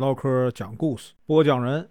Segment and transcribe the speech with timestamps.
[0.00, 1.90] 唠嗑讲故事，播讲人：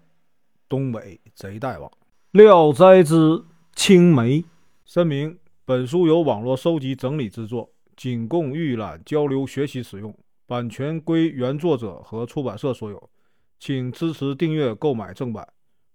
[0.68, 1.88] 东北贼大王。
[2.32, 3.44] 《聊斋之
[3.76, 4.40] 青梅》
[4.84, 10.12] 声明：本书由网络收集整理制作，仅供预览、交流、学习使用，
[10.44, 13.08] 版权归原作者和出版社所有，
[13.60, 15.46] 请支持订阅、购买正版。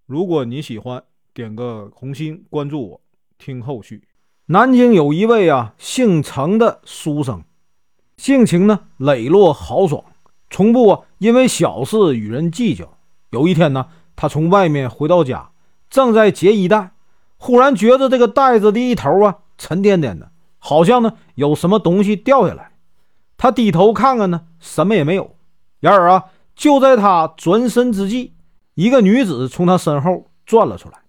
[0.06, 1.04] 如果你喜欢，
[1.34, 3.00] 点个红心，关注我，
[3.36, 4.02] 听后续。
[4.46, 7.44] 南京有一位啊姓程的书生，
[8.16, 10.02] 性情呢磊落豪爽。
[10.48, 12.98] 从不，因为小事与人计较。
[13.30, 15.50] 有一天呢，他从外面回到家，
[15.90, 16.92] 正在解衣带，
[17.36, 22.72] 忽然觉得这个袋子的一头啊沉甸甸的，好像呢有什么东西掉下来。
[23.36, 25.36] 他低头看看呢，什么也没有。
[25.80, 28.34] 然而啊，就在他转身之际，
[28.74, 31.00] 一个女子从他身后钻了出来，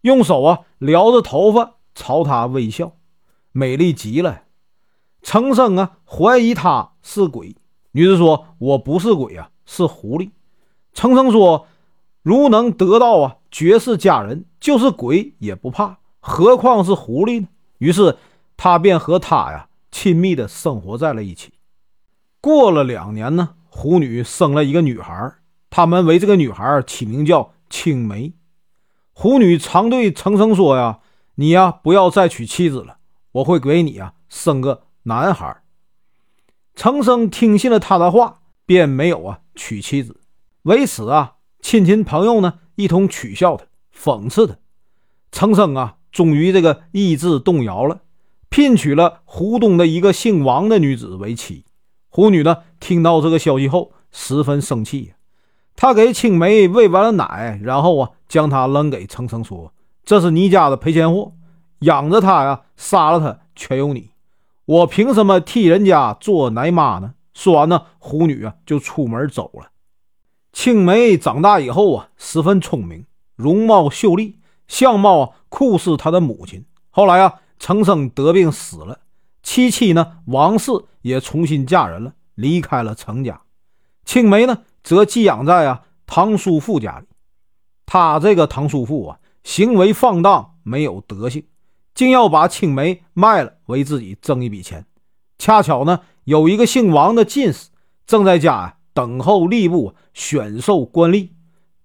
[0.00, 2.92] 用手啊撩着头发朝他微笑，
[3.52, 4.42] 美丽极了。
[5.22, 7.56] 程生啊怀疑她是鬼。
[7.96, 10.28] 女子说：“我不是鬼啊，是狐狸。”
[10.92, 11.66] 程生说
[12.20, 18.18] ：“如能得到啊绝世佳人，就是鬼也不怕，何况是狐狸呢？”于是
[18.54, 21.54] 他便和她呀亲密的生活在了一起。
[22.42, 25.32] 过了两年呢，狐女生了一个女孩，
[25.70, 28.34] 他们为这个女孩起名叫青梅。
[29.14, 30.98] 狐女常对程生说：“呀，
[31.36, 32.98] 你呀不要再娶妻子了，
[33.32, 35.56] 我会给你啊生个男孩。”
[36.76, 40.20] 程生听信了他的话，便没有啊娶妻子。
[40.62, 43.64] 为此啊，亲戚朋友呢一同取笑他，
[43.98, 44.56] 讽刺他。
[45.32, 48.02] 程生啊，终于这个意志动摇了，
[48.50, 51.64] 聘娶了湖东的一个姓王的女子为妻。
[52.10, 55.14] 胡女呢，听到这个消息后，十分生气。
[55.74, 59.72] 她给青梅喂完了奶，然后啊，将她扔给程生，说
[60.04, 61.32] ：“这是你家的赔钱货，
[61.80, 64.10] 养着她呀，杀了她全由你。”
[64.66, 67.14] 我凭什么替人家做奶妈呢？
[67.32, 69.70] 说完呢，虎女啊就出门走了。
[70.52, 73.06] 青梅长大以后啊，十分聪明，
[73.36, 76.64] 容貌秀丽，相貌啊酷似她的母亲。
[76.90, 78.98] 后来啊，程生得病死了，
[79.42, 80.72] 妻妻呢王氏
[81.02, 83.42] 也重新嫁人了，离开了程家。
[84.04, 87.06] 青梅呢则寄养在啊唐叔父家里。
[87.84, 91.44] 他这个唐叔父啊，行为放荡，没有德行。
[91.96, 94.84] 竟要把青梅卖了，为自己挣一笔钱。
[95.38, 97.70] 恰巧呢，有一个姓王的进士
[98.06, 101.30] 正在家呀等候吏部选授官吏。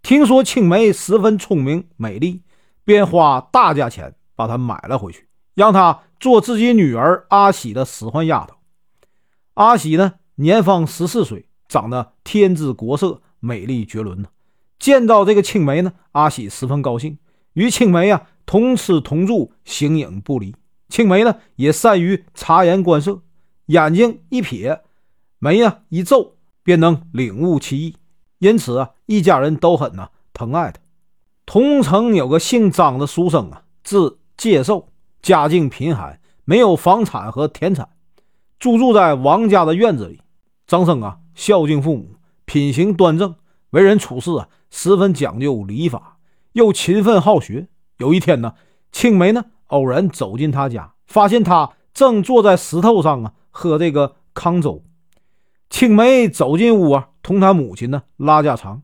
[0.01, 2.43] 听说青梅十分聪明美丽，
[2.83, 8.57] 便花大价钱把她买了回去，让她做自己女儿阿喜的使唤丫头。
[9.53, 14.27] 阿喜呢，年方十四岁，长得天姿国色，美丽绝伦呢。
[14.77, 17.17] 见到这个青梅呢，阿喜十分高兴，
[17.53, 18.27] 与青梅呀。
[18.51, 20.53] 同吃同住，形影不离。
[20.89, 23.21] 青梅呢，也善于察言观色，
[23.67, 24.81] 眼睛一瞥，
[25.39, 27.95] 眉呀一皱，便能领悟其意。
[28.39, 30.81] 因此啊，一家人都很呢疼爱他。
[31.45, 34.89] 同城有个姓张的书生啊，字介寿，
[35.21, 37.87] 家境贫寒，没有房产和田产，
[38.59, 40.19] 租住在王家的院子里。
[40.67, 43.33] 张生啊，孝敬父母，品行端正，
[43.69, 46.17] 为人处事啊，十分讲究礼法，
[46.51, 47.69] 又勤奋好学。
[48.01, 48.55] 有一天呢，
[48.91, 54.83] 青梅呢偶然走进他家，发现他正坐在石头上啊喝这个糠粥。
[55.69, 58.81] 青梅走进屋啊，同他母亲呢拉家常，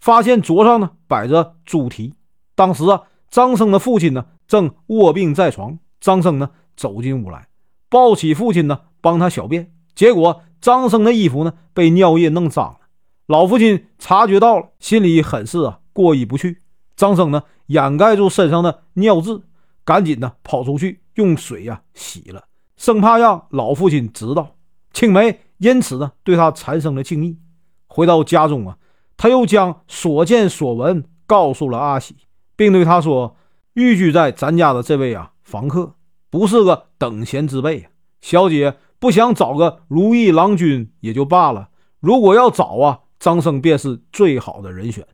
[0.00, 2.14] 发现桌上呢摆着猪蹄。
[2.56, 5.78] 当时啊，张生的父亲呢正卧病在床。
[6.00, 7.46] 张生呢走进屋来，
[7.88, 12.78] 抱起父亲呢帮他小便，结果张生的衣服呢被尿液弄脏了。
[13.26, 16.62] 老父亲察觉到了，心里很是啊过意不去。
[16.96, 17.44] 张生呢？
[17.68, 19.40] 掩盖住身上的尿渍，
[19.84, 22.44] 赶紧呢跑出去用水呀洗了，
[22.76, 24.56] 生怕让老父亲知道。
[24.92, 27.38] 青梅因此呢对他产生了敬意。
[27.86, 28.76] 回到家中啊，
[29.16, 32.16] 他又将所见所闻告诉了阿喜，
[32.54, 33.36] 并对他说
[33.74, 35.94] ：“寓居在咱家的这位啊房客
[36.30, 37.90] 不是个等闲之辈啊，
[38.20, 45.06] 小姐不想找个如意郎君也就罢了，如果要找啊，张生便是最好的人选。”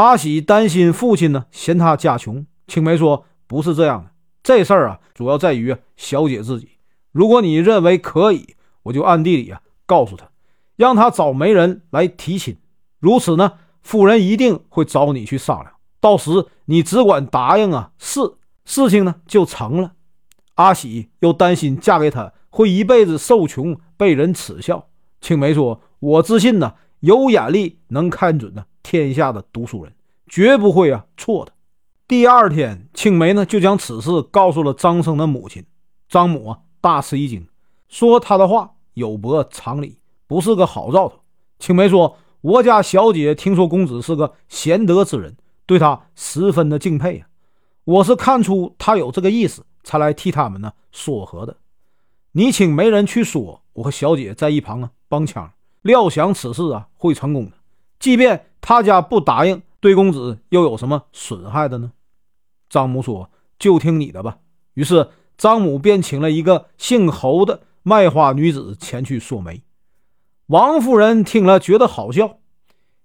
[0.00, 2.46] 阿喜担心父亲呢，嫌他家穷。
[2.66, 4.10] 青梅说：“不是这样的，
[4.42, 6.70] 这事儿啊，主要在于小姐自己。
[7.12, 8.54] 如果你认为可以，
[8.84, 10.30] 我就暗地里啊告诉他，
[10.76, 12.56] 让他找媒人来提亲。
[12.98, 15.70] 如此呢，夫人一定会找你去商量。
[16.00, 18.22] 到时你只管答应啊，是
[18.64, 19.92] 事情呢就成了。”
[20.56, 24.88] 阿喜又担心嫁给他会一辈子受穷，被人耻笑。
[25.20, 29.92] 青梅说：“我自信呢，有眼力，能看准呢。”天下的读书人
[30.28, 31.52] 绝不会啊错的。
[32.06, 35.64] 第二天，青梅呢就将此事告诉了张生的母亲。
[36.08, 37.46] 张母啊大吃一惊，
[37.88, 41.20] 说他的话有悖常理，不是个好兆头。
[41.58, 45.36] 青梅说：“我家小姐听说公子是个贤德之人，
[45.66, 47.28] 对他十分的敬佩啊。
[47.84, 51.56] 我是看出他有这个意思，才来替他们呢说和的。
[52.32, 57.52] 你请媒人去说，我和小姐在一旁啊帮腔，料想此事啊会成功的。
[58.00, 61.92] 即便他家不答应，对公子又有什么损害的呢？
[62.68, 64.38] 张母说：“就听你的吧。”
[64.74, 69.62] 于是张母便请了一个姓侯的卖花女子前去说媒。
[70.46, 72.38] 王夫人听了觉得好笑，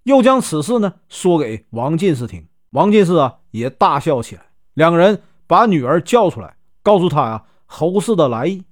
[0.04, 2.46] 又将此事呢说给王进士听。
[2.70, 4.42] 王进士啊也大笑起来。
[4.74, 8.64] 两个人把女儿叫出来，告诉她呀侯氏的来意。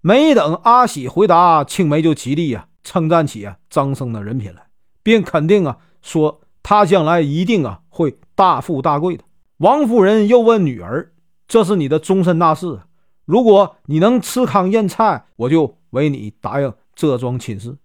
[0.00, 4.66] 没等阿喜回答，青梅就极力呀称赞起啊张生的人品来，
[5.02, 9.24] 并肯定啊说他将来一定啊会大富大贵的。
[9.58, 11.12] 王夫人又问女儿
[11.46, 12.80] ：“这是你的终身大事，
[13.24, 17.76] 如果你能吃糠咽菜，我就为你答应这桩亲事。”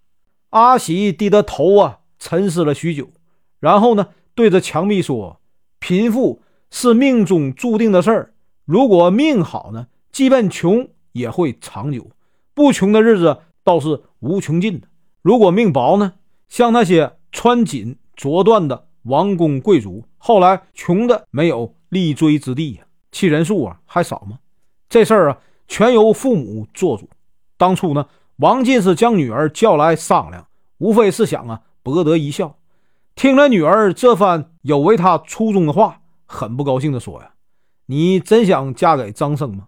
[0.52, 3.10] 阿喜低着头啊沉思了许久，
[3.60, 5.40] 然后呢对着墙壁说
[5.80, 8.34] ：“贫富是命中注定的事儿，
[8.66, 12.12] 如果命好呢，即便穷。”也会长久，
[12.54, 14.90] 不穷的日子倒是无穷尽的。
[15.22, 16.16] 如果命薄呢？
[16.48, 24.40] 像那些穿锦着缎的王公贵族，后来穷的没有立锥之地呀，其人数啊还少吗？
[24.90, 25.38] 这事儿啊，
[25.68, 27.10] 全由父母做主。
[27.58, 28.08] 当初呢，
[28.38, 30.48] 王进是将女儿叫来商量，
[30.78, 32.58] 无非是想啊博得一笑。
[33.16, 37.32] 听了女儿这番有违他初衷的话，很不高兴地说呀
[37.88, 39.68] ：“你真想嫁给张生吗？”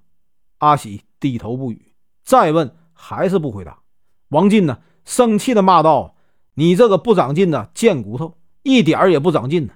[0.59, 1.01] 阿喜。
[1.19, 3.79] 低头不语，再问还是不回答。
[4.29, 6.13] 王进呢，生气的骂道
[6.59, 8.33] ：“你这个不长进的贱骨头，
[8.63, 9.73] 一点儿也不长进呢！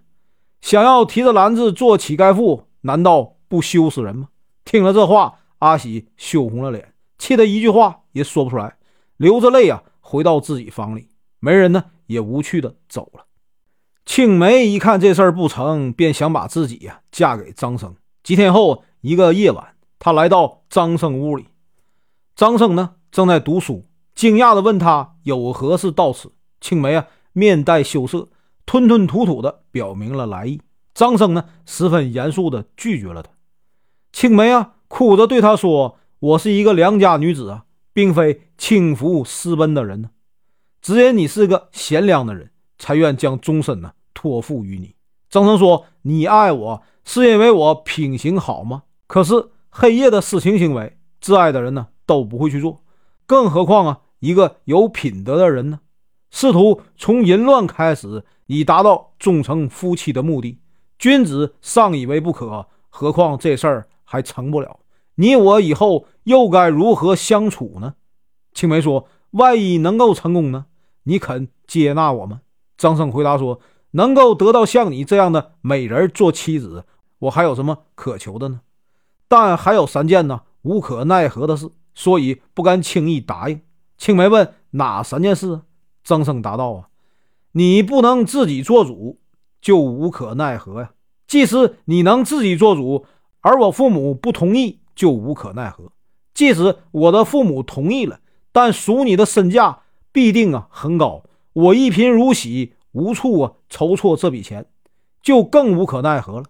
[0.61, 4.29] 想要提着篮子做乞丐妇，难道不羞死人吗？”
[4.65, 8.77] 听了这话，阿喜羞红了脸，气得一句话也说不出来，
[9.17, 11.09] 流着泪啊，回到自己房里。
[11.39, 13.25] 媒人呢，也无趣的走了。
[14.03, 17.95] 青梅一看这事儿不成，便想把自己呀嫁给张生。
[18.23, 19.75] 几天后，一个夜晚。
[19.99, 21.45] 他来到张生屋里，
[22.35, 23.85] 张生呢正在读书，
[24.15, 26.31] 惊讶的问他有何事到此。
[26.61, 28.29] 青梅啊面带羞涩，
[28.65, 30.61] 吞吞吐吐地表明了来意。
[30.93, 33.31] 张生呢十分严肃地拒绝了他。
[34.13, 40.11] 青梅啊哭着对他说：“我是一个良家女子啊，并非轻浮私奔的人呢。
[40.81, 44.95] 只因你是个贤良的人，才愿将终身呢托付于你。”
[45.29, 48.83] 张生说：“你爱我是因为我品行好吗？
[49.07, 52.83] 可是。”黑夜的私情行为，挚爱的人呢都不会去做，
[53.25, 55.79] 更何况啊，一个有品德的人呢，
[56.31, 60.57] 试图从淫乱开始，以达到忠诚夫妻的目的，
[60.97, 64.79] 君子尚以为不可，何况这事儿还成不了？
[65.15, 67.95] 你我以后又该如何相处呢？
[68.53, 70.65] 青梅说：“万一能够成功呢？
[71.03, 72.41] 你肯接纳我吗？”
[72.77, 73.59] 张生回答说
[73.91, 76.85] ：“能够得到像你这样的美人做妻子，
[77.19, 78.61] 我还有什么可求的呢？”
[79.27, 83.61] 但还有三件呢，无可奈何的事，所以不敢轻易答应。
[83.97, 85.61] 青梅问：“哪三件事？”
[86.03, 86.89] 张生答道：“啊，
[87.53, 89.19] 你不能自己做主，
[89.61, 90.89] 就无可奈何呀；
[91.27, 93.05] 即使你能自己做主，
[93.41, 95.91] 而我父母不同意，就无可奈何；
[96.33, 98.19] 即使我的父母同意了，
[98.51, 99.81] 但属你的身价
[100.11, 104.65] 必定啊很高，我一贫如洗，无处啊筹措这笔钱，
[105.21, 106.45] 就更无可奈何了。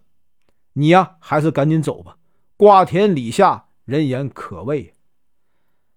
[0.74, 2.18] 你呀，还是赶紧走吧。”
[2.56, 4.94] 瓜田李下，人言可畏。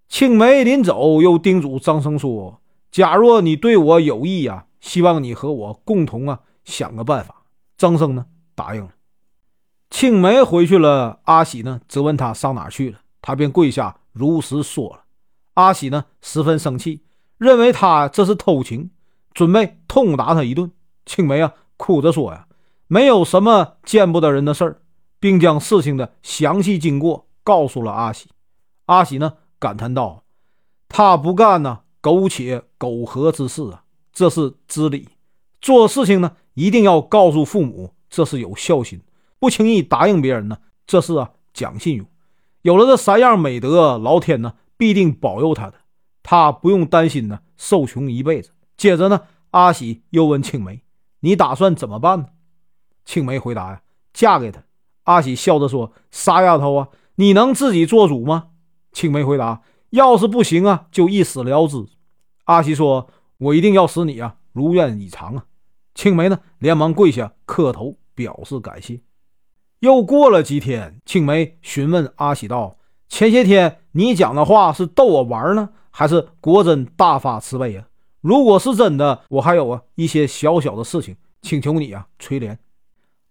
[0.09, 2.63] 青梅临走，又叮嘱张生说
[2.95, 7.43] ：“假若你对我有意呀，希望你和我共同啊想个办法。”
[7.77, 8.93] 张生呢答应了。
[9.91, 15.01] 青梅回去了，阿喜呢责问他上哪去了，他便跪下如实说了。
[15.55, 17.03] 阿喜呢十分生气，
[17.37, 18.93] 认为他这是偷情，
[19.33, 20.71] 准备痛打他一顿。
[21.05, 22.47] 青梅啊哭着说呀
[22.87, 24.81] ：“没有什么见不得人的事儿。”
[25.19, 28.29] 并将事情的详细经过告诉了阿喜。
[28.87, 30.23] 阿喜呢感叹道
[30.89, 33.83] ：“他不干呢苟且苟合之事啊，
[34.13, 35.09] 这是知礼。
[35.63, 39.01] 做事情呢一定要告诉父母，这是有孝心。
[39.39, 42.07] 不轻易答应别人呢，这是啊讲信用。
[42.61, 45.77] 有了这三样美德，老天呢必定保佑他的，
[46.23, 50.83] 他不用担心呢受穷一辈子。”接着呢，阿喜又问青梅
[51.21, 52.27] ：“你打算怎么办呢？”
[53.07, 53.81] 青梅回答：“呀，
[54.13, 54.63] 嫁给他。”
[55.05, 58.49] 阿喜笑着说：“傻丫头啊，你能自己做主吗？”
[58.93, 59.63] 青梅回答
[59.95, 61.87] ：“要是不行啊，就一死了之。”
[62.45, 63.09] 阿喜说
[63.39, 65.45] ：“我一定要使你啊如愿以偿啊！”
[65.95, 69.01] 青梅呢，连忙跪下磕头表示感谢。
[69.79, 72.77] 又过了几天，青梅询问阿喜道
[73.09, 77.87] ：“前些天你讲的话是逗我玩呢，还是果真大发慈悲啊？
[78.21, 82.57] 如果是真的，我还有啊一些小小的事情，请求你啊垂怜。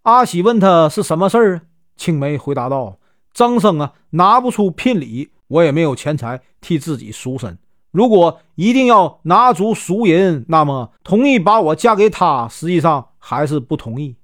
[0.02, 1.62] 阿喜问他是什么事儿啊？
[1.96, 2.98] 青梅回答道
[3.34, 7.58] ：“张生啊，拿不出聘礼，我也没有钱财替自己赎身。
[7.90, 14.16] 如果一定要拿足赎银，那么同意把我嫁给他，实际上还是不同意。”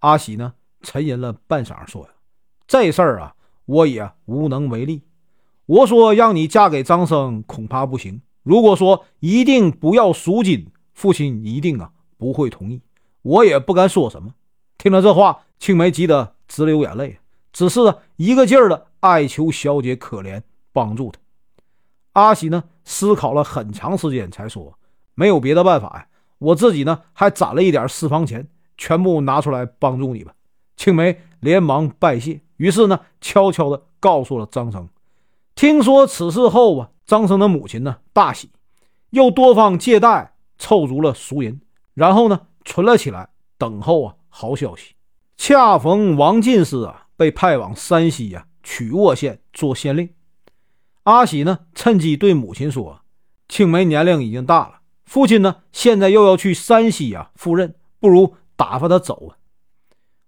[0.00, 2.08] 阿喜呢，沉吟了半晌，说：“，
[2.68, 5.02] 这事儿啊，我也无能为力。
[5.66, 8.22] 我说让你嫁给张生，恐怕不行。
[8.44, 12.80] 如果说一定不要赎金，父亲一定啊不会同意。
[13.22, 14.34] 我也不敢说什么。”
[14.78, 17.18] 听了这话，青梅急得直流眼泪，
[17.52, 17.80] 只是
[18.14, 21.18] 一个劲儿的哀求小姐可怜，帮助她。
[22.12, 24.78] 阿喜呢，思考了很长时间，才说
[25.14, 26.06] ：“没有别的办法呀，
[26.38, 30.32] 我自己呢还攒了一点私房钱，全部拿出来帮助你吧。”
[30.76, 34.88] 青梅连忙拜谢，于是呢，悄悄地告诉了张生。
[35.54, 38.50] 听说此事后啊，张生的母亲呢大喜，
[39.10, 41.60] 又多方借贷凑足了赎银，
[41.94, 44.14] 然后呢存了起来，等候啊。
[44.38, 44.94] 好消息，
[45.38, 50.10] 恰逢王进士啊被派往山西呀曲沃县做县令。
[51.04, 53.02] 阿喜呢趁机对母亲说
[53.48, 59.38] ：“青梅年龄已经大了，父亲呢现在又要去山西呀赴任，不如打发他走啊。”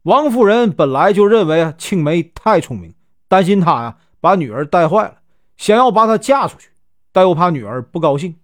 [0.05, 2.95] 王夫人本来就认为啊青梅太聪明，
[3.27, 5.17] 担心她呀把女儿带坏了，
[5.57, 6.71] 想要把她嫁出去，
[7.11, 8.37] 但又怕女儿不高兴。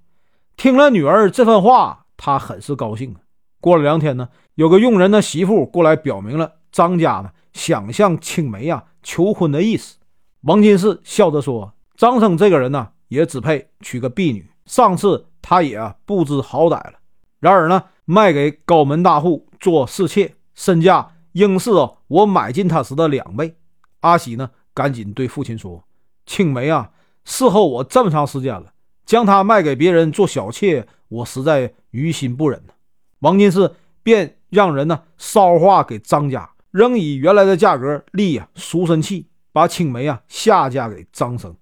[0.57, 3.21] 听了女儿这番话，她很是高兴啊。
[3.61, 4.29] 过了两天呢。
[4.57, 9.97] 有个佣人的媳妇过来表明了张家呢想向青梅啊求婚的意思。
[10.43, 14.47] 王金士笑着说：“张生这个人呢也只配娶个婢女。
[14.67, 16.95] 上次他也不知好歹了。
[17.41, 21.71] 然而呢卖给高门大户做侍妾，身价应是
[22.09, 23.57] 我买进他时的两倍。”
[24.01, 25.83] 阿喜呢赶紧对父亲说
[26.27, 26.91] ：“青梅啊，
[27.27, 28.75] 伺候我这么长时间了，
[29.07, 32.75] 将她卖给别人做小妾，我实在于心不忍呢。”
[33.21, 34.37] 王金士便。
[34.51, 41.55] 让人呢捎话给张家，仍以原来的价格立啊赎身契，把青梅啊下嫁给张生。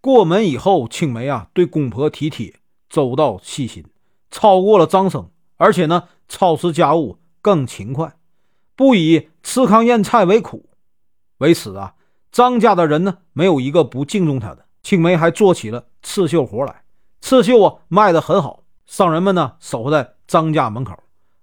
[0.00, 2.54] 过门以后，青梅啊对公婆体贴
[2.88, 3.84] 周到细心，
[4.30, 8.14] 超过了张生，而且呢操持家务更勤快，
[8.76, 10.70] 不以吃糠咽菜为苦。
[11.38, 11.94] 为此啊，
[12.30, 14.66] 张家的人呢没有一个不敬重他的。
[14.84, 16.84] 青梅还做起了刺绣活来，
[17.20, 20.94] 刺绣啊卖得很好，商人们呢守在张家门口。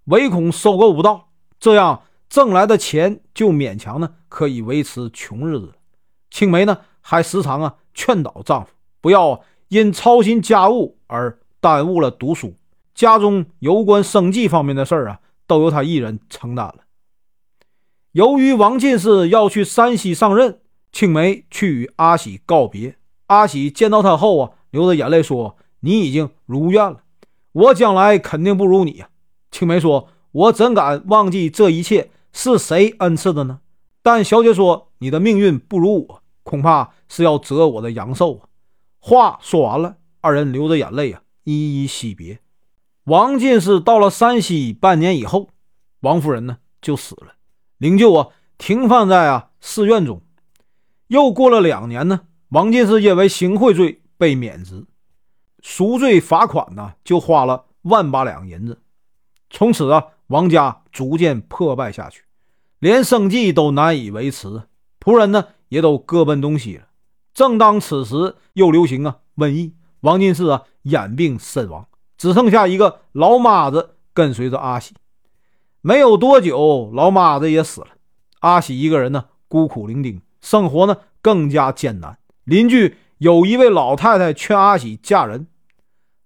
[0.05, 1.27] 唯恐收购不到，
[1.59, 5.73] 这样挣来的钱就勉强呢可以维持穷日子。
[6.29, 8.71] 青梅呢还时常啊劝导丈夫
[9.01, 12.53] 不要因操心家务而耽误了读书，
[12.93, 16.75] 家中有关生计方面的事儿啊都由她一人承担了。
[18.11, 20.59] 由于王进士要去山西上任，
[20.91, 22.95] 青梅去与阿喜告别。
[23.27, 27.03] 阿喜见到她后啊流着眼泪说：“你已经如愿了，
[27.51, 29.09] 我将来肯定不如你呀。”
[29.51, 33.61] 青梅说：“我怎敢忘记这一切是谁恩赐的呢？”
[34.01, 38.47] 但小姐说：“你的命运不如我，恐怕是要折我的阳寿啊！”
[38.99, 42.39] 话说完了，二人流着眼泪啊，依依惜别。
[43.05, 45.49] 王进士到了山西半年以后，
[46.01, 47.33] 王夫人呢就死了，
[47.77, 50.21] 灵柩啊停放在啊寺院中。
[51.07, 54.85] 又过了两年呢，王进士因为行贿罪被免职，
[55.61, 58.81] 赎罪罚款呢就花了万八两银子。
[59.49, 62.23] 从此啊，王家逐渐破败下去，
[62.77, 64.61] 连生计都难以维持，
[64.99, 66.83] 仆人呢也都各奔东西了。
[67.33, 74.93] 正当此时，又流行啊瘟疫，王进士啊眼病身亡，只剩下一个老妈子跟随着阿喜。
[75.81, 77.87] 没有多久，老妈子也死了，
[78.41, 82.19] 阿喜一个人呢孤苦伶仃，生活呢更加艰难。
[82.43, 85.47] 邻居有一位老太太劝阿喜嫁人，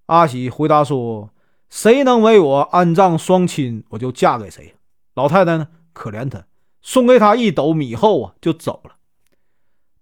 [0.07, 1.29] 阿喜回答说。
[1.75, 4.75] 谁能为我安葬双亲，我就嫁给谁。
[5.15, 6.45] 老太太呢，可怜他，
[6.83, 8.97] 送给他一斗米后啊，就走了。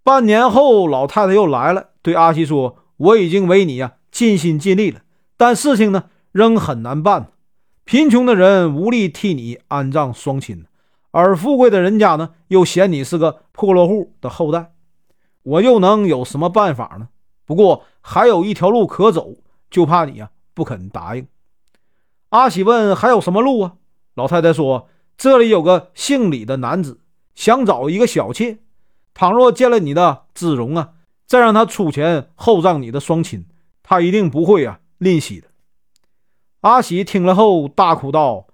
[0.04, 5.00] 半年后，老太太又来了，对阿西说：“我已经为你呀尽心尽力了，
[5.38, 7.28] 但事情呢仍很难办。
[7.84, 10.66] 贫穷的人无力替你安葬双亲，
[11.10, 14.74] 而富贵的人家呢又嫌你是个破落户的后代，
[15.42, 17.08] 我又能有什么办法呢？
[17.46, 19.36] 不过还有一条路可走，
[19.70, 21.26] 就怕你呀不肯答应。”
[22.32, 23.74] 阿喜问：“还有什么路啊？”
[24.16, 27.00] 老太太说：“这里有个姓李的男子，
[27.34, 28.58] 想找一个小妾。
[29.12, 30.94] 倘若见了你的姿容啊，
[31.26, 33.44] 再让他出钱厚葬你的双亲，
[33.82, 35.48] 他一定不会啊吝惜的。”
[36.62, 38.46] 阿喜听了后大哭道：“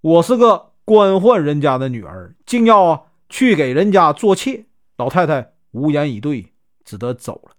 [0.00, 4.64] 我是个官宦人家的女儿，竟要去给人家做妾。”
[4.96, 6.54] 老太太无言以对，
[6.86, 7.50] 只得走了。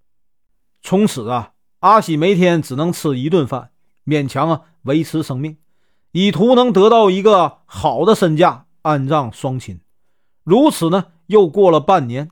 [0.81, 3.69] 从此啊，阿喜每天只能吃一顿饭。
[4.03, 5.57] 勉强啊维持生命，
[6.19, 9.81] 以图能得到一个好的身价安葬双亲。
[10.43, 12.31] 如此呢，又过了半年，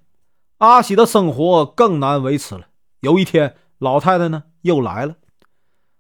[0.58, 2.62] 阿喜的生活更难维持了。
[3.01, 5.18] 有一天，老太太呢又来了，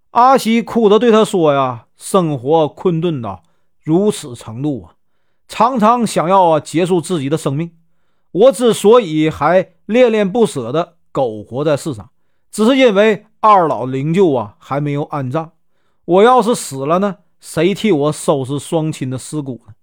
[0.09, 3.43] 阿喜哭着对她说：“呀，生活困顿到
[3.83, 4.95] 如此程度啊，
[5.47, 7.69] 常常想要啊结束自己的生命。
[8.31, 12.09] 我之所以还恋恋不舍的苟活在世上，
[12.49, 15.51] 只是因为二老灵柩啊还没有安葬。
[16.05, 19.75] 我要是死了呢，谁替我收拾双亲的尸骨呢？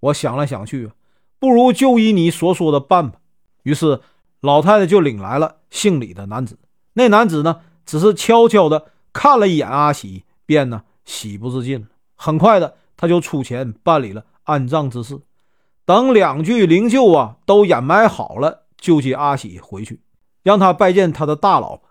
[0.00, 0.92] 我想来想去啊，
[1.38, 3.18] 不如就依你所说的办吧。
[3.62, 4.02] 于是
[4.42, 6.58] 老太太就领来了姓李的男子。
[6.92, 11.86] 那男子呢，只是悄悄的看了一眼阿喜，便呢喜不自禁了。
[12.16, 15.18] 很快的，他就出钱办理了安葬之事。
[15.86, 20.02] 等两具灵柩啊都掩埋好了，就接阿喜回去，
[20.42, 21.88] 让他拜见他的大老婆。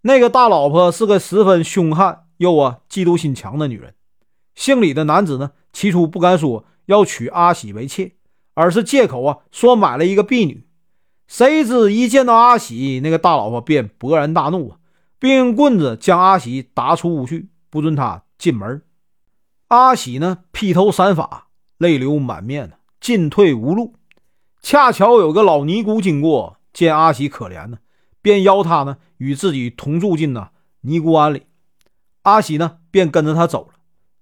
[0.00, 3.94] 那个大老婆是个十分凶悍又啊嫉妒心强的女人。
[4.54, 8.12] 姓李的男子呢，起初不敢说要娶阿喜为妾，
[8.54, 10.66] 而是借口啊说买了一个婢女。
[11.26, 14.78] 谁知一见到阿喜，那个大老婆便勃然大怒啊，
[15.18, 18.82] 并用棍子将阿喜打出屋去，不准他进门。
[19.68, 21.46] 阿喜呢，披头散发，
[21.78, 22.78] 泪流满面的。
[23.00, 23.94] 进退无路，
[24.60, 27.78] 恰巧有个老尼姑经过，见阿喜可怜呢，
[28.20, 31.42] 便邀他呢与自己同住进那尼姑庵里。
[32.22, 33.71] 阿喜呢便跟着他走了。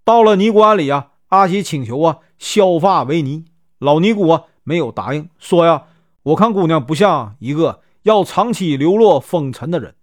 [0.05, 3.45] 到了尼姑庵里啊，阿喜请求啊削发为尼，
[3.79, 5.85] 老尼姑啊没有答应，说呀，
[6.23, 9.95] 我看姑娘不像一个要长期流落风尘的人，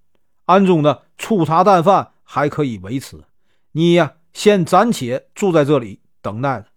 [0.45, 3.23] 庵中的粗茶淡饭还可以维持，
[3.71, 6.67] 你呀先暂且住在这里等待着，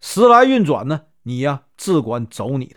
[0.00, 1.02] 时来运转呢。
[1.22, 2.76] 你呀，只管走你的。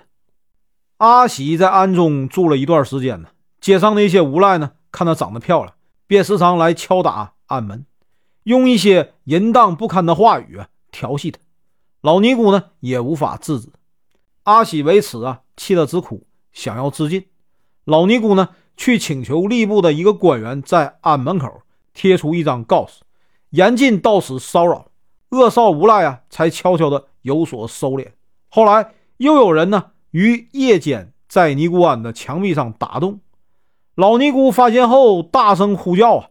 [0.98, 3.30] 阿喜在庵中住了一段时间呢，
[3.62, 5.74] 街上那些无赖呢，看她长得漂亮，
[6.08, 7.86] 便时常来敲打庵门，
[8.44, 10.60] 用一些淫荡不堪的话语
[10.92, 11.40] 调戏他。
[12.02, 13.70] 老尼姑呢，也无法制止。
[14.44, 17.26] 阿喜为此啊，气得直哭，想要自尽。
[17.84, 21.62] 老尼姑呢，去请求吏部的一个官员在庵门口
[21.94, 23.02] 贴出一张告示，
[23.50, 24.88] 严禁到此骚扰。
[25.32, 28.08] 恶少无赖啊，才悄悄的有所收敛。
[28.48, 33.20] 后来又有人呢，于夜间在尼姑庵的墙壁上打洞，
[33.94, 36.30] 老尼姑发现后大声呼叫啊，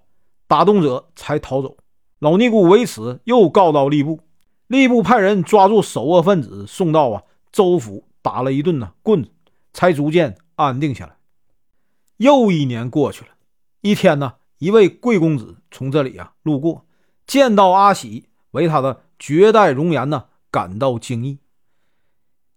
[0.49, 1.77] 打洞者才逃走。
[2.18, 4.20] 老尼姑为此又告到吏部，
[4.68, 9.31] 吏部派人抓住首恶分子，送到啊州府打了一顿呢棍子，
[9.72, 11.16] 才逐渐安定下来。
[12.16, 13.31] 又一年过去了，
[13.83, 16.85] 一天呢，一位贵公子从这里啊路过，
[17.26, 21.38] 见到阿喜，为他的绝代容颜呢感到惊异。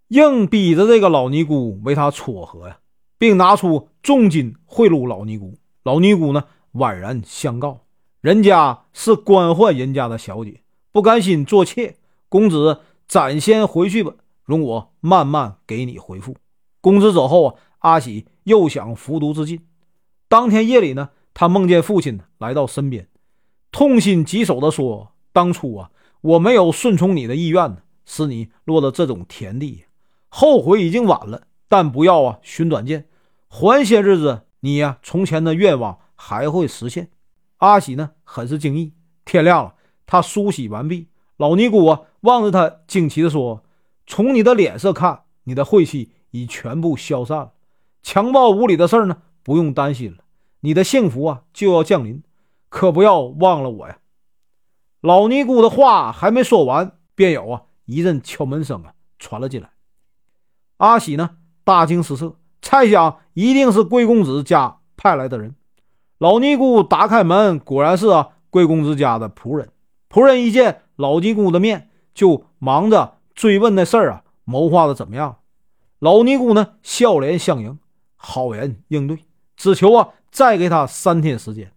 [0.07, 2.79] 硬逼着这个老尼姑为他撮合呀，
[3.19, 5.53] 并拿出重金贿赂老尼姑。
[5.83, 7.85] 老尼姑呢，婉然相告
[8.21, 11.95] ：“人家是官宦人家的小姐，不甘心做妾。
[12.29, 14.13] 公子暂先回去吧，
[14.45, 16.35] 容我慢慢给你回复。”
[16.81, 19.65] 公子走后啊，阿喜又想服毒自尽。
[20.27, 23.07] 当天夜里呢，他梦见父亲来到身边，
[23.71, 25.89] 痛心疾首地说：“当初啊，
[26.21, 29.85] 我没有顺从你的意愿呢，使你落得这种田地。”
[30.29, 33.07] 后悔已经晚了，但不要啊，寻短见，
[33.47, 37.09] 缓些日子，你呀，从前的愿望还会实现。
[37.61, 38.93] 阿喜呢，很是惊异。
[39.23, 39.75] 天亮了，
[40.07, 43.63] 他梳洗完毕，老尼姑啊，望着他，惊奇地说
[44.07, 47.51] ：“从你的脸色看，你的晦气已全部消散了，
[48.01, 50.23] 强暴无理的事呢，不用担心了，
[50.61, 52.23] 你的幸福啊，就要降临，
[52.67, 53.99] 可不要忘了我呀。”
[55.01, 59.69] 老尼姑的话还没说完，便有啊一阵敲门声啊传了进来。
[60.77, 65.55] 阿喜呢，大惊失色，猜想一定是贵公子家派来的人。
[66.21, 69.69] 老尼姑打开门，果然是啊，贵公子家的仆人。
[70.07, 75.37] 仆人一见老尼姑的面，就忙着追问那事儿啊，谋划的怎么样？
[75.97, 77.79] 老尼姑呢，笑脸相迎，
[78.15, 79.17] 好言应对，
[79.57, 81.71] 只求啊，再给他三天时间。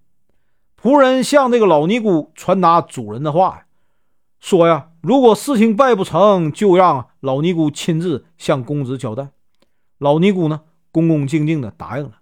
[0.79, 3.65] 仆人向这个老尼姑传达主人的话呀，
[4.41, 4.91] 说呀。
[5.01, 9.29] 如果事情办不成就让老尼姑亲自向公子交代。
[9.97, 10.61] 老尼姑呢，
[10.93, 12.13] 恭恭敬敬地答应了，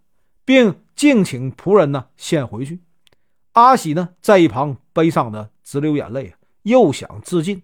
[0.45, 2.81] 并敬请仆人呢先回去。
[3.53, 7.63] 阿喜呢，在一旁悲伤的直流眼泪，又想自尽。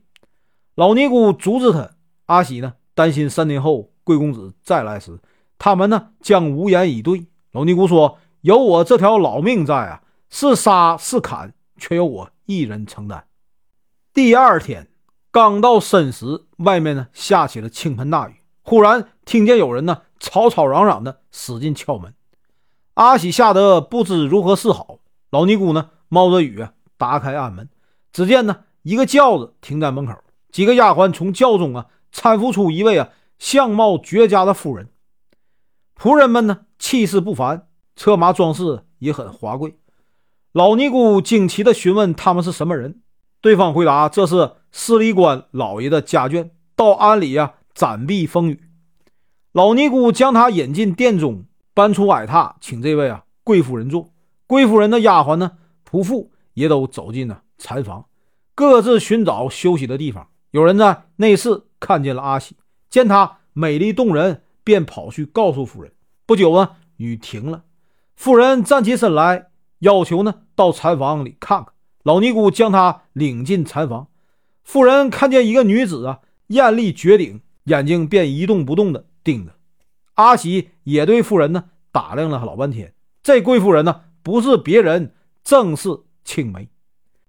[0.75, 1.91] 老尼姑阻止他。
[2.27, 5.19] 阿喜呢，担心三年后贵公子再来时，
[5.59, 7.27] 他们呢将无言以对。
[7.53, 13.27] 老尼姑说：“有我这条老命在啊，是杀是砍，全由我一人承担。”
[14.13, 14.89] 第二天。
[15.31, 18.37] 刚到申时，外面呢下起了倾盆大雨。
[18.63, 22.15] 忽然听见有人呢吵吵嚷嚷的使劲敲门。
[22.99, 24.99] 阿喜吓得不知如何是好。
[25.31, 27.69] 老尼姑呢冒着雨打开暗门，
[28.13, 30.15] 只见呢一个轿子停在门口，
[30.51, 34.89] 几个丫鬟从轿中啊搀扶出一位啊相貌绝佳的妇人。
[35.97, 39.79] 仆人们呢气势不凡，车马装饰也很华贵。
[40.51, 43.01] 老尼姑惊奇地询问他们是什么人，
[43.41, 48.65] 对方回答：“这是司礼官老爷的家眷，到庵里呀暂避风雨。”
[49.53, 51.45] 老尼姑将他引进殿中，
[51.79, 54.11] 搬出矮榻，请这位啊贵夫人坐。
[54.49, 55.53] 贵夫人的丫鬟呢，
[55.89, 58.07] 仆妇也都走进了禅房，
[58.57, 60.27] 各自寻找休息的地方。
[60.51, 62.57] 有人在内室看见了阿喜，
[62.91, 65.93] 见她美丽动人，便跑去告诉夫人。
[66.27, 67.63] 不久啊，雨停了，
[68.17, 71.73] 夫人站起身来，要求呢到禅房里看看。
[72.03, 74.09] 老尼姑将她领进禅房，
[74.65, 79.53] 夫人看见一个女子啊，艳丽绝顶，眼睛便一动不动地盯着
[80.19, 82.93] 阿喜，也对妇人呢打量了老半天。
[83.23, 84.01] 这贵妇人呢？
[84.25, 85.89] 不是别人，正是
[86.25, 86.69] 青梅。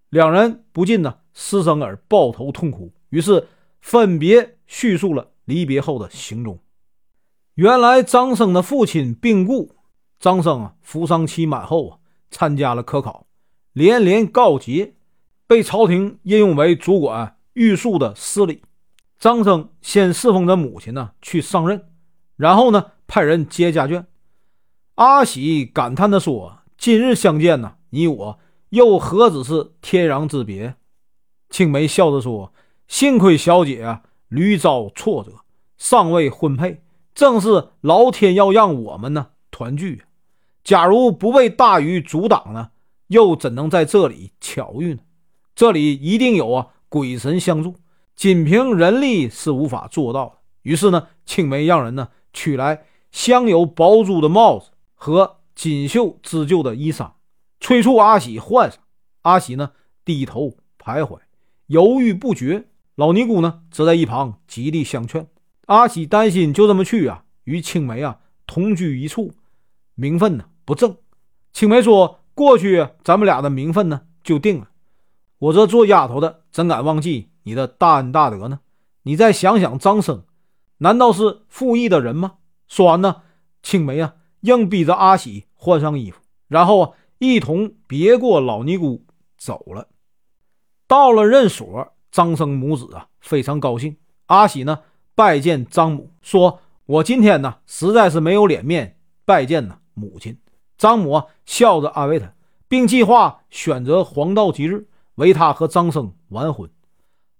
[0.10, 3.48] 两人不禁呢失声而抱头痛哭，于是
[3.80, 6.60] 分别叙述了离别后的行踪。
[7.54, 9.76] 原来张生的父亲病故，
[10.20, 11.98] 张生啊服丧期满后啊
[12.32, 13.28] 参加了科考，
[13.72, 14.96] 连连告捷，
[15.46, 18.64] 被朝廷任用为主管御书的司礼。
[19.20, 21.86] 张生先侍奉着母亲呢去上任，
[22.40, 24.06] 然后呢派人接家眷。
[24.96, 26.56] 阿喜感叹地说。
[26.78, 30.76] 今日相见呢，你我又何止是天壤之别？
[31.50, 32.54] 青梅笑着说
[32.88, 35.42] ：“幸亏小姐啊屡遭挫折，
[35.78, 36.82] 尚未婚配，
[37.14, 40.04] 正是老天要让我们呢团聚。
[40.64, 42.70] 假如不被大雨阻挡呢，
[43.08, 45.02] 又怎能在这里巧遇呢？
[45.54, 47.76] 这里一定有啊鬼神相助，
[48.16, 50.36] 仅凭人力是无法做到的。
[50.62, 57.12] 于是呢，青梅让人呢取来镶有宝珠的帽子和。”锦绣织就的衣裳，
[57.60, 58.80] 催促阿喜换上。
[59.24, 59.72] 阿喜呢，
[60.06, 61.20] 低头徘徊，
[61.68, 62.70] 犹豫不决。
[62.96, 65.28] 老尼姑呢，则在一旁极力相劝。
[65.66, 69.34] 阿喜担心就这么去啊，与青梅啊同居一处，
[69.96, 70.96] 名分呢不正。
[71.52, 74.70] 青梅说：“过去咱们俩的名分呢就定了。
[75.40, 78.62] 我这做丫头的怎敢忘记你的大恩大德呢？
[79.02, 80.24] 你再想想，张生
[80.80, 82.34] 难道是负义的人吗？”
[82.68, 83.22] 说完呢，
[83.64, 84.16] 青梅啊。
[84.42, 89.04] 硬逼着阿喜换上衣服，然后啊，一同别过老尼姑
[89.38, 89.90] 走了。
[90.88, 93.98] 到了任所，张生母子啊非常高兴。
[94.28, 94.80] 阿喜呢
[95.14, 100.40] 拜见张母，说：“我今天呢实在是没有脸面拜见呢母亲。”
[100.80, 102.34] 张母啊笑着安慰他，
[102.70, 106.72] 并计划选择黄道吉日为他和张生完婚。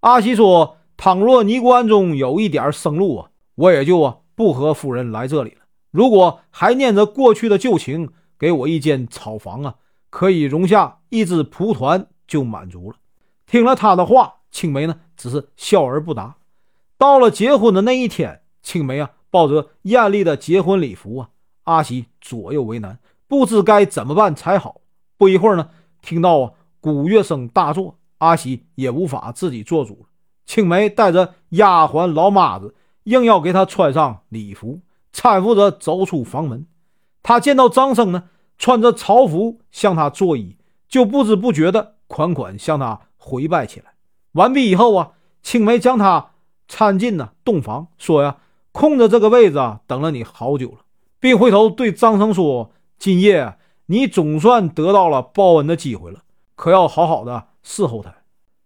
[0.02, 9.76] 阿喜说：“倘若尼姑庵中有一点生路啊，我也就啊不和夫人来这里了。”如果还念着过去的旧情，给我一间草房啊，
[10.10, 12.98] 可以容下一只蒲团就满足了。
[13.46, 16.36] 听了他的话，青梅呢只是笑而不答。
[16.98, 21.30] 到了结婚的那一天，青梅啊抱着艳丽的结婚礼服啊，
[21.64, 24.82] 阿喜左右为难，不知该怎么办才好。
[25.18, 25.70] 不一会儿呢，
[26.02, 30.09] 听到啊鼓乐声大作，阿喜也无法自己做主了。
[30.50, 34.80] 青梅带着丫鬟老妈子，硬要给他穿上礼服。
[35.14, 36.66] 搀扶着走出房门，
[37.22, 38.24] 他见到张生呢，
[38.58, 40.56] 穿着朝服向他作揖，
[40.88, 43.94] 就不知不觉的款款向他回拜起来。
[44.32, 45.12] 完毕以后啊，
[45.44, 46.32] 青梅将他
[46.68, 48.38] 搀进了洞房，说呀
[48.74, 50.78] ：“空着这个位子啊，等了你好久了。”
[51.22, 56.22] 并回头对张生说：“今夜你总算得到了报恩的机会了，
[56.56, 58.16] 可要好好的伺候他。”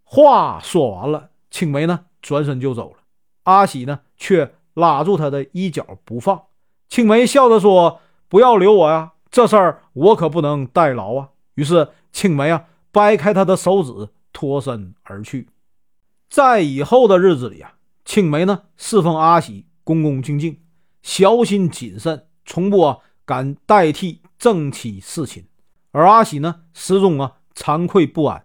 [0.02, 2.96] 话说完了，青梅呢转身就走了，
[3.44, 4.52] 阿喜呢却。
[4.74, 6.46] 拉住他的衣角不放，
[6.88, 15.48] 青梅笑着说：“不要留我呀，这事儿我可不能代劳啊。”于是青梅啊掰开他的手指，脱身而去。
[16.28, 20.58] 在以后的日子里啊，青梅呢侍奉阿喜，恭恭敬敬，
[21.02, 25.46] 小心谨慎，从不敢代替正妻侍寝。
[25.92, 28.44] 而阿喜呢始终啊惭愧不安。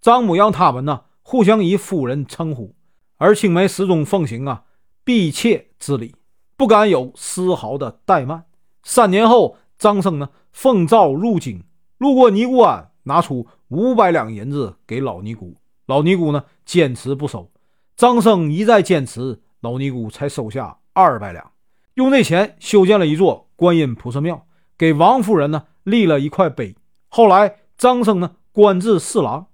[0.00, 2.72] 张母让他们呢互相以夫人称呼，
[3.16, 4.62] 而青梅始终奉行啊。
[5.02, 6.14] 婢妾之礼，
[6.56, 8.44] 不敢有丝毫的怠慢。
[8.84, 11.64] 三年后，张生呢奉诏入京，
[11.98, 15.56] 路过尼姑庵，拿出五百两银子给老尼姑。
[15.86, 17.50] 老尼姑呢坚持不收，
[17.96, 21.50] 张生一再坚持，老尼姑才收下二百两，
[21.94, 24.46] 用这钱修建了一座观音菩萨庙，
[24.78, 26.76] 给王夫人呢立了一块碑。
[27.08, 29.48] 后来，张生呢官至侍郎，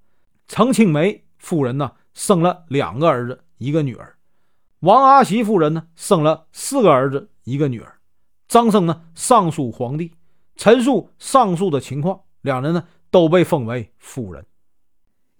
[0.46, 4.14] 程青梅夫人呢生了两个儿子，一个女儿。
[4.78, 7.98] 王阿喜夫人呢，生了四个儿子，一个女儿。
[8.46, 10.12] 张生呢，上书皇帝，
[10.54, 14.46] 陈述上述的情况，两人呢都被封为夫人。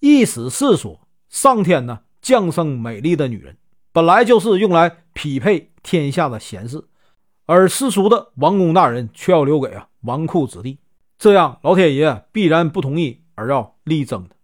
[0.01, 3.57] 意思是说，上天呢降生美丽的女人，
[3.93, 6.85] 本来就是用来匹配天下的贤士，
[7.47, 10.79] 而世俗的王公大人却要留给啊纨绔子弟，
[11.17, 14.35] 这样老天爷必然不同意而要力争的。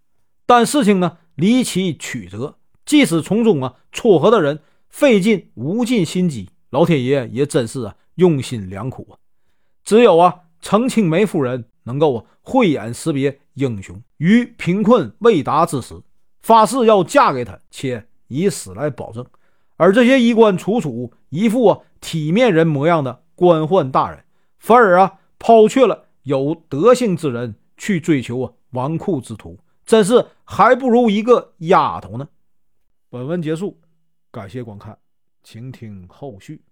[0.47, 9.15] 但事情呢离奇曲折，即使从中啊撮合的人费尽无尽心机，老天爷也真是啊用心良苦啊。
[9.85, 13.41] 只有啊程青梅夫人能够啊慧眼识别。
[13.55, 16.01] 英雄于贫困未达之时，
[16.43, 19.27] 发誓要嫁给他，且以死来保证。
[19.77, 24.25] 而这些衣冠楚楚、一副啊体面人模样的官宦大人，
[24.59, 32.27] 反而啊抛却了有德性之人去追求啊纨绔之徒，真是还不如一个丫头呢。
[33.11, 33.79] 本文结束，
[34.31, 34.99] 感谢观看，
[35.43, 36.65] 请听后续。